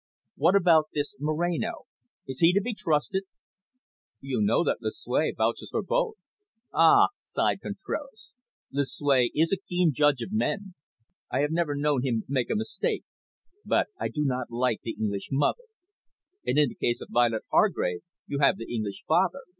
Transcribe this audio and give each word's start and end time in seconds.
What 0.35 0.55
about 0.55 0.85
this 0.95 1.15
Moreno? 1.19 1.83
Is 2.27 2.39
he 2.39 2.53
to 2.53 2.61
be 2.61 2.73
trusted?" 2.73 3.25
"You 4.19 4.41
know 4.41 4.63
that 4.63 4.81
Lucue 4.81 5.35
vouches 5.37 5.69
for 5.69 5.83
both." 5.83 6.15
"Ah!" 6.73 7.09
sighed 7.27 7.59
Contraras. 7.61 8.33
"Lucue 8.71 9.29
is 9.35 9.51
a 9.53 9.57
keen 9.69 9.93
judge 9.93 10.23
of 10.23 10.31
men. 10.31 10.73
I 11.29 11.41
have 11.41 11.51
never 11.51 11.75
known 11.75 12.01
him 12.03 12.23
make 12.27 12.49
a 12.49 12.55
mistake. 12.55 13.03
But 13.63 13.89
I 13.99 14.07
do 14.07 14.23
not 14.25 14.49
like 14.49 14.81
the 14.81 14.97
English 14.99 15.29
mother." 15.31 15.65
"And, 16.43 16.57
in 16.57 16.69
the 16.69 16.81
case 16.87 16.99
of 16.99 17.09
Violet 17.11 17.43
Hargrave, 17.51 18.01
you 18.25 18.39
have 18.39 18.57
the 18.57 18.73
English 18.73 19.03
father. 19.07 19.41